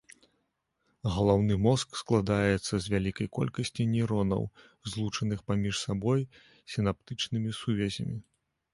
[1.15, 4.43] Галаўны мозг складаецца з вялікай колькасці нейронаў,
[4.95, 6.29] злучаных паміж сабой
[6.75, 8.21] сінаптычнымі сувязямі.